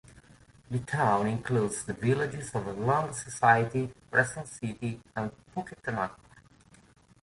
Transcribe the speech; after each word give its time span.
The 0.71 0.79
town 0.79 1.27
includes 1.27 1.83
the 1.83 1.93
villages 1.93 2.55
of 2.55 2.75
Long 2.75 3.13
Society, 3.13 3.93
Preston 4.09 4.47
City, 4.47 4.99
and 5.15 5.29
Poquetanuck. 5.55 6.17